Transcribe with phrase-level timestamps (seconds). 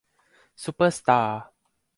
[0.63, 1.41] ซุปเปอร์สตาร์